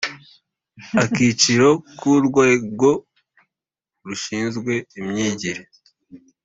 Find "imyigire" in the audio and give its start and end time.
4.99-5.61